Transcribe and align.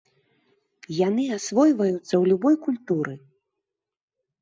Яны 1.07 1.27
асвойваюцца 1.37 2.03
ў 2.07 2.23
любой 2.35 2.55
культуры. 2.67 3.15